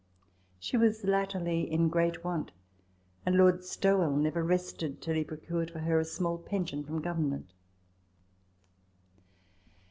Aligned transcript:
She 0.57 0.77
was 0.77 1.03
latterly 1.03 1.71
in 1.71 1.87
great 1.87 2.23
want; 2.23 2.49
and 3.23 3.35
Lord 3.37 3.63
Stowell 3.63 4.17
never 4.17 4.41
rested 4.43 4.99
till 4.99 5.13
he 5.13 5.23
procured 5.23 5.69
for 5.69 5.77
her 5.77 5.99
a 5.99 6.05
small 6.05 6.39
pension 6.39 6.83
from 6.83 7.03
Government. 7.03 7.53